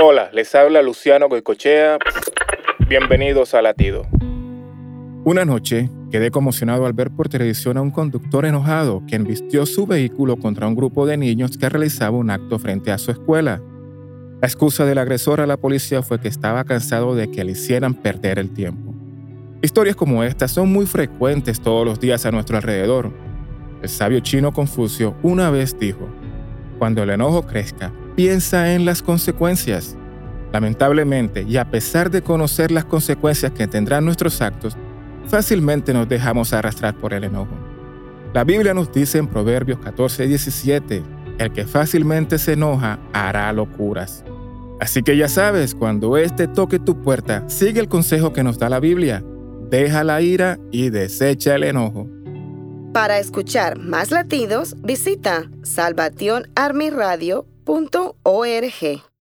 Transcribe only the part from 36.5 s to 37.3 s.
arrastrar por el